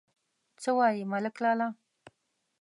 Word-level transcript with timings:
_څه 0.61 0.69
وايي 0.77 1.03
ملک 1.11 1.35
لالا! 1.43 1.67